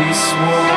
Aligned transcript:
she 0.00 0.14
swore. 0.14 0.69